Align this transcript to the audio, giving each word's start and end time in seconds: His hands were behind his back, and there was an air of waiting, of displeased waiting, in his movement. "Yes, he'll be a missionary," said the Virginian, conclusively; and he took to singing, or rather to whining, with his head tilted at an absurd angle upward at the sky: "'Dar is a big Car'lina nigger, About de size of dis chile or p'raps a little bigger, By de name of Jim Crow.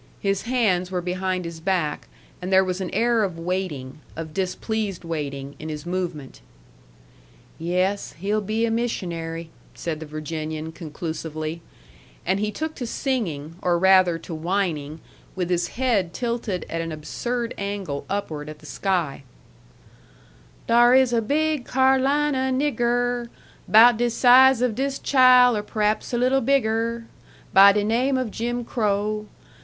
His 0.19 0.41
hands 0.49 0.89
were 0.89 0.99
behind 0.99 1.45
his 1.45 1.59
back, 1.59 2.07
and 2.41 2.51
there 2.51 2.63
was 2.63 2.81
an 2.81 2.89
air 2.89 3.21
of 3.23 3.37
waiting, 3.37 3.99
of 4.15 4.33
displeased 4.33 5.03
waiting, 5.03 5.55
in 5.59 5.69
his 5.69 5.85
movement. 5.85 6.41
"Yes, 7.59 8.13
he'll 8.13 8.41
be 8.41 8.65
a 8.65 8.71
missionary," 8.71 9.51
said 9.75 9.99
the 9.99 10.07
Virginian, 10.07 10.71
conclusively; 10.71 11.61
and 12.25 12.39
he 12.39 12.49
took 12.49 12.73
to 12.77 12.87
singing, 12.87 13.57
or 13.61 13.77
rather 13.77 14.17
to 14.17 14.33
whining, 14.33 15.01
with 15.35 15.51
his 15.51 15.67
head 15.77 16.15
tilted 16.15 16.65
at 16.67 16.81
an 16.81 16.91
absurd 16.91 17.53
angle 17.59 18.03
upward 18.09 18.49
at 18.49 18.57
the 18.57 18.65
sky: 18.65 19.21
"'Dar 20.65 20.95
is 20.95 21.13
a 21.13 21.21
big 21.21 21.63
Car'lina 21.63 22.49
nigger, 22.51 23.29
About 23.67 23.97
de 23.97 24.09
size 24.09 24.63
of 24.63 24.73
dis 24.73 24.97
chile 24.97 25.59
or 25.59 25.61
p'raps 25.61 26.11
a 26.11 26.17
little 26.17 26.41
bigger, 26.41 27.05
By 27.53 27.71
de 27.71 27.83
name 27.83 28.17
of 28.17 28.31
Jim 28.31 28.65
Crow. 28.65 29.27